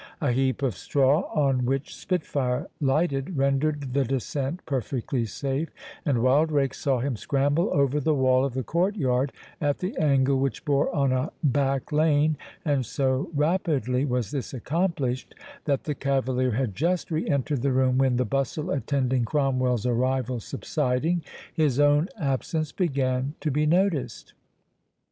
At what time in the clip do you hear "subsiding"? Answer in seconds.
20.39-21.21